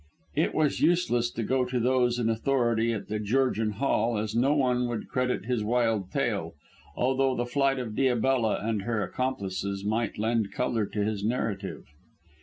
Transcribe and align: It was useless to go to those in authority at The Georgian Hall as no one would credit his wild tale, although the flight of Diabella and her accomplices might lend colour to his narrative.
It 0.33 0.55
was 0.55 0.81
useless 0.81 1.29
to 1.29 1.43
go 1.43 1.63
to 1.63 1.79
those 1.79 2.17
in 2.17 2.27
authority 2.27 2.91
at 2.91 3.07
The 3.07 3.19
Georgian 3.19 3.73
Hall 3.73 4.17
as 4.17 4.33
no 4.35 4.55
one 4.55 4.87
would 4.87 5.07
credit 5.09 5.45
his 5.45 5.63
wild 5.63 6.09
tale, 6.11 6.55
although 6.95 7.35
the 7.35 7.45
flight 7.45 7.77
of 7.77 7.93
Diabella 7.95 8.63
and 8.67 8.81
her 8.81 9.03
accomplices 9.03 9.85
might 9.85 10.17
lend 10.17 10.51
colour 10.51 10.87
to 10.87 11.03
his 11.03 11.23
narrative. 11.23 11.85